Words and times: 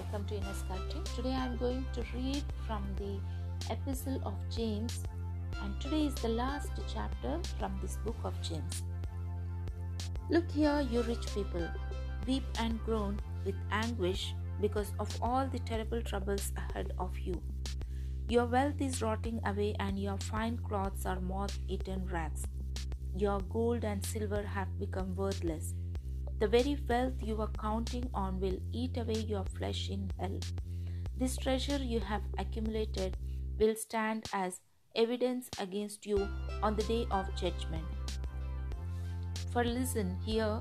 welcome 0.00 0.24
to 0.24 0.34
Inner 0.34 0.54
Sculpting. 0.54 1.04
Today 1.14 1.32
I 1.32 1.44
am 1.44 1.58
going 1.58 1.84
to 1.92 2.02
read 2.14 2.42
from 2.66 2.82
the 2.96 3.20
Epistle 3.70 4.18
of 4.24 4.34
James, 4.48 5.02
and 5.62 5.78
today 5.78 6.06
is 6.06 6.14
the 6.14 6.28
last 6.28 6.70
chapter 6.92 7.38
from 7.58 7.78
this 7.82 7.98
book 7.98 8.16
of 8.24 8.40
James. 8.40 8.82
Look 10.30 10.50
here, 10.50 10.80
you 10.90 11.02
rich 11.02 11.26
people, 11.34 11.68
weep 12.26 12.44
and 12.58 12.82
groan 12.86 13.20
with 13.44 13.56
anguish 13.70 14.34
because 14.62 14.92
of 14.98 15.14
all 15.20 15.46
the 15.46 15.58
terrible 15.58 16.00
troubles 16.00 16.50
ahead 16.56 16.94
of 16.98 17.18
you. 17.18 17.38
Your 18.30 18.46
wealth 18.46 18.80
is 18.80 19.02
rotting 19.02 19.38
away, 19.44 19.74
and 19.80 19.98
your 19.98 20.16
fine 20.16 20.56
clothes 20.66 21.04
are 21.04 21.20
moth 21.20 21.58
eaten 21.68 22.06
rags. 22.10 22.46
Your 23.18 23.40
gold 23.52 23.84
and 23.84 24.02
silver 24.02 24.42
have 24.42 24.78
become 24.78 25.14
worthless 25.14 25.74
the 26.40 26.48
very 26.48 26.78
wealth 26.88 27.22
you 27.22 27.38
are 27.42 27.50
counting 27.60 28.08
on 28.14 28.40
will 28.40 28.58
eat 28.72 28.96
away 28.96 29.20
your 29.28 29.44
flesh 29.44 29.90
in 29.90 30.10
hell. 30.18 30.40
This 31.18 31.36
treasure 31.36 31.76
you 31.76 32.00
have 32.00 32.22
accumulated 32.38 33.18
will 33.58 33.74
stand 33.76 34.24
as 34.32 34.60
evidence 34.96 35.50
against 35.58 36.06
you 36.06 36.26
on 36.62 36.76
the 36.76 36.82
day 36.84 37.06
of 37.10 37.26
judgment. 37.36 37.84
For 39.52 39.64
listen, 39.64 40.16
hear 40.24 40.60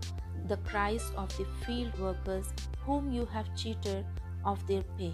the 0.50 0.58
cries 0.58 1.12
of 1.16 1.30
the 1.38 1.46
field 1.66 1.98
workers 1.98 2.52
whom 2.86 3.10
you 3.10 3.26
have 3.28 3.56
cheated 3.56 4.06
of 4.44 4.66
their 4.68 4.84
pay. 4.98 5.12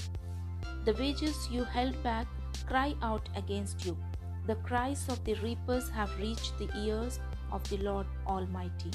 The 0.86 0.94
wages 0.94 1.48
you 1.52 1.64
held 1.64 2.02
back 2.02 2.26
cry 2.66 2.96
out 3.04 3.30
against 3.36 3.86
you. 3.86 3.96
The 4.48 4.56
cries 4.56 5.08
of 5.10 5.24
the 5.26 5.36
reapers 5.36 5.90
have 5.90 6.18
reached 6.18 6.58
the 6.58 6.70
ears 6.76 7.20
of 7.52 7.68
the 7.70 7.78
Lord 7.78 8.08
Almighty. 8.26 8.92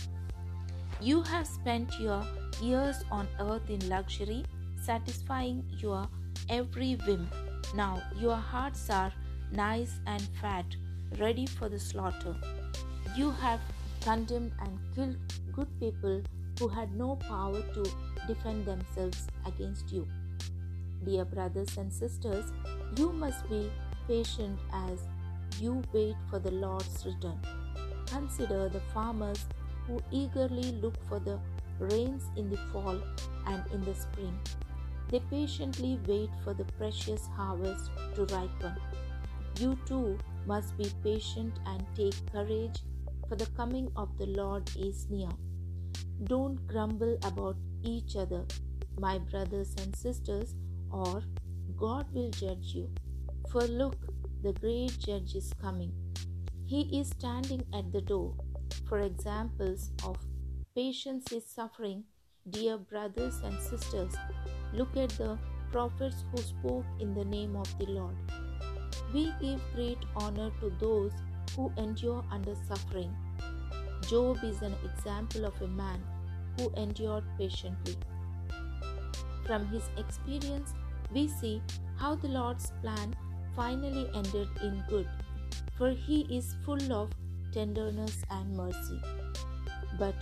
You 1.01 1.23
have 1.23 1.47
spent 1.47 1.99
your 1.99 2.25
years 2.61 2.97
on 3.11 3.29
earth 3.39 3.71
in 3.71 3.89
luxury, 3.89 4.45
satisfying 4.83 5.65
your 5.79 6.09
every 6.49 6.95
whim. 7.07 7.29
Now 7.75 8.03
your 8.19 8.37
hearts 8.37 8.91
are 8.91 9.13
nice 9.53 10.01
and 10.07 10.23
fat, 10.41 10.67
ready 11.19 11.47
for 11.47 11.69
the 11.69 11.79
slaughter. 11.79 12.37
You 13.17 13.31
have 13.31 13.61
condemned 14.03 14.53
and 14.61 14.79
killed 14.95 15.17
good 15.53 15.69
people 15.79 16.23
who 16.59 16.69
had 16.69 16.95
no 16.95 17.17
power 17.17 17.61
to 17.61 17.91
defend 18.27 18.67
themselves 18.67 19.27
against 19.47 19.93
you. 19.93 20.07
Dear 21.05 21.25
brothers 21.25 21.77
and 21.79 21.93
sisters, 21.93 22.53
you 22.97 23.13
must 23.13 23.49
be 23.49 23.71
patient 24.07 24.59
as 24.73 25.01
you 25.59 25.83
wait 25.93 26.17
for 26.29 26.39
the 26.39 26.51
Lord's 26.51 27.07
return. 27.07 27.41
Consider 28.07 28.69
the 28.69 28.81
farmers 28.93 29.47
who 29.87 30.01
eagerly 30.11 30.73
look 30.83 30.97
for 31.09 31.19
the 31.19 31.39
rains 31.79 32.25
in 32.37 32.51
the 32.51 32.59
fall 32.73 33.01
and 33.47 33.63
in 33.73 33.83
the 33.83 33.95
spring. 33.95 34.39
They 35.09 35.21
patiently 35.31 35.99
wait 36.07 36.31
for 36.45 36.55
the 36.55 36.65
precious 36.79 37.27
harvest 37.37 37.91
to 38.15 38.25
ripen. 38.27 38.75
You 39.59 39.77
too 39.87 40.19
must 40.47 40.77
be 40.77 40.91
patient 41.03 41.59
and 41.67 41.85
take 41.97 42.15
courage, 42.33 42.79
for 43.29 43.37
the 43.37 43.47
coming 43.57 43.91
of 43.97 44.17
the 44.19 44.27
Lord 44.27 44.71
is 44.77 45.09
near. 45.11 45.31
Don't 46.25 46.65
grumble 46.67 47.19
about 47.25 47.57
each 47.83 48.17
other, 48.17 48.45
my 48.99 49.19
brothers 49.19 49.75
and 49.81 49.95
sisters, 49.97 50.55
or 50.91 51.23
God 51.77 52.07
will 52.13 52.31
judge 52.31 52.75
you. 52.75 52.89
For 53.51 53.63
look, 53.63 53.97
the 54.43 54.53
great 54.53 54.99
judge 54.99 55.35
is 55.35 55.53
coming. 55.61 55.93
He 56.67 57.01
is 57.01 57.09
standing 57.09 57.65
at 57.73 57.93
the 57.93 58.01
door 58.01 58.35
for 58.91 59.03
examples 59.03 59.93
of 60.05 60.17
patience 60.75 61.31
is 61.31 61.47
suffering, 61.47 62.03
dear 62.51 62.77
brothers 62.77 63.37
and 63.45 63.57
sisters, 63.61 64.13
look 64.75 64.97
at 64.97 65.11
the 65.11 65.39
prophets 65.71 66.25
who 66.31 66.39
spoke 66.39 66.85
in 66.99 67.15
the 67.15 67.25
name 67.25 67.55
of 67.55 67.69
the 67.79 67.87
Lord. 67.87 68.17
We 69.15 69.33
give 69.41 69.61
great 69.77 69.99
honor 70.17 70.51
to 70.59 70.73
those 70.81 71.13
who 71.55 71.73
endure 71.77 72.25
under 72.33 72.57
suffering. 72.67 73.15
Job 74.09 74.39
is 74.43 74.61
an 74.61 74.75
example 74.85 75.45
of 75.45 75.63
a 75.63 75.69
man 75.69 76.03
who 76.59 76.73
endured 76.77 77.23
patiently. 77.39 77.95
From 79.47 79.69
his 79.69 79.89
experience, 79.99 80.75
we 81.15 81.29
see 81.29 81.63
how 81.97 82.17
the 82.17 82.27
Lord's 82.29 82.73
plan 82.83 83.15
finally 83.55 84.11
ended 84.17 84.49
in 84.65 84.83
good, 84.89 85.09
for 85.79 85.91
he 85.91 86.23
is 86.23 86.57
full 86.65 86.93
of 86.93 87.11
tenderness, 87.53 88.23
and 88.31 88.57
mercy. 88.57 89.01
But 89.99 90.15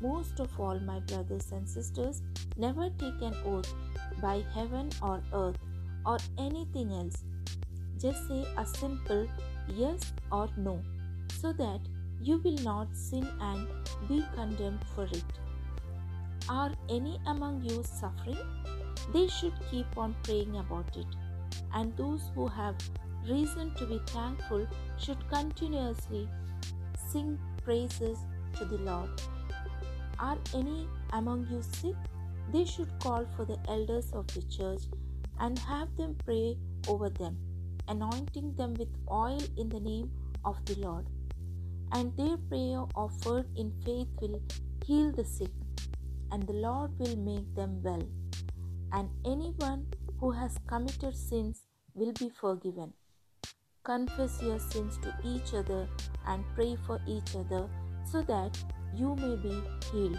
most 0.00 0.40
of 0.40 0.48
all, 0.60 0.78
my 0.80 1.00
brothers 1.00 1.50
and 1.52 1.68
sisters, 1.68 2.22
never 2.56 2.88
take 2.98 3.20
an 3.20 3.34
oath 3.44 3.72
by 4.22 4.44
heaven 4.54 4.90
or 5.02 5.22
earth 5.32 5.56
or 6.06 6.18
anything 6.38 6.92
else. 6.92 7.24
Just 7.98 8.28
say 8.28 8.44
a 8.56 8.64
simple 8.64 9.28
yes 9.68 10.12
or 10.30 10.48
no 10.56 10.80
so 11.40 11.52
that 11.52 11.80
you 12.20 12.38
will 12.38 12.58
not 12.58 12.96
sin 12.96 13.26
and 13.40 13.66
be 14.08 14.24
condemned 14.34 14.84
for 14.94 15.04
it. 15.04 15.24
Are 16.48 16.72
any 16.88 17.18
among 17.26 17.62
you 17.62 17.82
suffering? 17.84 18.38
They 19.12 19.28
should 19.28 19.54
keep 19.70 19.96
on 19.96 20.16
praying 20.22 20.56
about 20.56 20.96
it. 20.96 21.06
And 21.74 21.96
those 21.96 22.30
who 22.34 22.46
have 22.48 22.76
reason 23.28 23.74
to 23.76 23.86
be 23.86 24.00
thankful 24.06 24.66
should 24.96 25.28
continuously 25.28 26.28
sing 27.10 27.38
praises 27.64 28.18
to 28.56 28.64
the 28.64 28.78
Lord. 28.78 29.10
Are 30.18 30.38
any 30.54 30.88
among 31.12 31.46
you 31.50 31.62
sick? 31.62 31.94
They 32.52 32.64
should 32.64 32.90
call 33.00 33.26
for 33.36 33.44
the 33.44 33.58
elders 33.68 34.10
of 34.12 34.26
the 34.28 34.42
church 34.42 34.82
and 35.38 35.58
have 35.58 35.94
them 35.96 36.16
pray 36.24 36.56
over 36.88 37.10
them, 37.10 37.36
anointing 37.86 38.54
them 38.54 38.74
with 38.74 38.88
oil 39.10 39.40
in 39.56 39.68
the 39.68 39.80
name 39.80 40.10
of 40.44 40.64
the 40.64 40.76
Lord. 40.80 41.06
And 41.92 42.16
their 42.16 42.36
prayer 42.36 42.84
offered 42.94 43.46
in 43.56 43.72
faith 43.84 44.08
will 44.20 44.40
heal 44.84 45.12
the 45.12 45.24
sick, 45.24 45.52
and 46.32 46.46
the 46.46 46.52
Lord 46.52 46.98
will 46.98 47.16
make 47.16 47.54
them 47.54 47.82
well. 47.82 48.02
And 48.92 49.08
anyone 49.24 49.86
who 50.20 50.30
has 50.32 50.58
committed 50.66 51.14
sins 51.14 51.62
will 51.94 52.12
be 52.12 52.28
forgiven. 52.28 52.92
Confess 53.88 54.42
your 54.42 54.58
sins 54.58 54.98
to 54.98 55.14
each 55.24 55.54
other 55.54 55.88
and 56.26 56.44
pray 56.54 56.76
for 56.86 57.00
each 57.06 57.34
other 57.34 57.66
so 58.04 58.20
that 58.20 58.62
you 58.94 59.16
may 59.16 59.34
be 59.36 59.62
healed. 59.90 60.18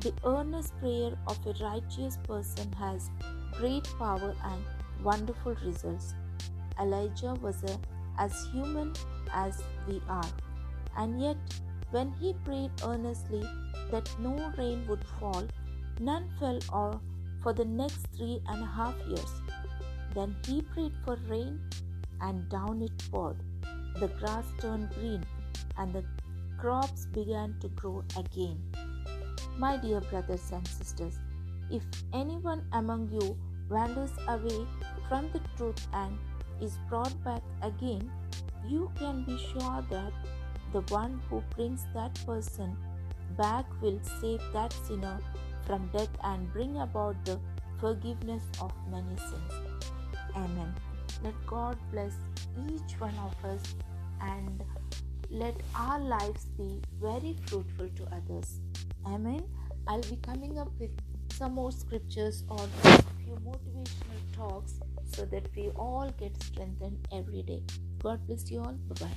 The 0.00 0.14
earnest 0.24 0.72
prayer 0.80 1.12
of 1.26 1.38
a 1.46 1.52
righteous 1.62 2.16
person 2.26 2.72
has 2.72 3.10
great 3.58 3.86
power 3.98 4.34
and 4.44 4.64
wonderful 5.04 5.54
results. 5.62 6.14
Elijah 6.80 7.34
was 7.42 7.62
a, 7.64 7.78
as 8.18 8.46
human 8.50 8.94
as 9.30 9.62
we 9.86 10.00
are, 10.08 10.32
and 10.96 11.20
yet 11.20 11.36
when 11.90 12.10
he 12.12 12.32
prayed 12.46 12.70
earnestly 12.82 13.44
that 13.90 14.08
no 14.18 14.54
rain 14.56 14.86
would 14.88 15.04
fall, 15.18 15.46
none 15.98 16.30
fell 16.38 16.58
or 16.72 16.98
for 17.42 17.52
the 17.52 17.66
next 17.66 18.06
three 18.16 18.40
and 18.48 18.62
a 18.62 18.66
half 18.66 18.94
years. 19.06 19.34
Then 20.14 20.34
he 20.46 20.62
prayed 20.62 20.94
for 21.04 21.18
rain, 21.28 21.60
and 22.20 22.48
down 22.48 22.82
it 22.82 23.10
poured. 23.10 23.36
The 23.98 24.08
grass 24.08 24.44
turned 24.60 24.90
green, 24.90 25.24
and 25.78 25.92
the 25.92 26.04
crops 26.58 27.06
began 27.06 27.56
to 27.60 27.68
grow 27.68 28.04
again. 28.16 28.60
My 29.58 29.76
dear 29.76 30.00
brothers 30.00 30.50
and 30.52 30.66
sisters, 30.66 31.18
if 31.70 31.82
anyone 32.12 32.64
among 32.72 33.10
you 33.10 33.36
wanders 33.68 34.12
away 34.28 34.66
from 35.08 35.30
the 35.32 35.40
truth 35.56 35.86
and 35.92 36.18
is 36.60 36.78
brought 36.88 37.14
back 37.24 37.42
again, 37.62 38.10
you 38.68 38.90
can 38.98 39.24
be 39.24 39.38
sure 39.38 39.84
that 39.90 40.12
the 40.72 40.80
one 40.92 41.20
who 41.28 41.42
brings 41.56 41.86
that 41.94 42.14
person 42.26 42.76
back 43.36 43.64
will 43.80 43.98
save 44.20 44.40
that 44.52 44.72
sinner 44.86 45.18
from 45.66 45.88
death 45.92 46.10
and 46.24 46.52
bring 46.52 46.76
about 46.78 47.24
the 47.24 47.38
forgiveness 47.78 48.42
of 48.60 48.72
many 48.90 49.16
sins. 49.16 49.52
Amen. 50.36 50.74
Let 51.22 51.34
God 51.46 51.76
bless 51.92 52.14
each 52.68 52.98
one 52.98 53.14
of 53.18 53.34
us 53.44 53.62
and 54.20 54.62
let 55.30 55.54
our 55.74 56.00
lives 56.00 56.46
be 56.58 56.80
very 57.00 57.36
fruitful 57.46 57.88
to 57.88 58.04
others. 58.12 58.60
Amen. 59.06 59.42
I'll 59.86 60.02
be 60.02 60.16
coming 60.22 60.58
up 60.58 60.70
with 60.78 60.90
some 61.32 61.54
more 61.54 61.72
scriptures 61.72 62.44
or 62.48 62.60
a 62.60 63.02
few 63.24 63.36
motivational 63.36 64.20
talks 64.32 64.80
so 65.14 65.24
that 65.26 65.44
we 65.56 65.68
all 65.70 66.12
get 66.18 66.42
strengthened 66.42 66.98
every 67.12 67.42
day. 67.42 67.62
God 68.02 68.26
bless 68.26 68.50
you 68.50 68.60
all. 68.60 68.76
Bye 68.88 69.06
bye. 69.06 69.16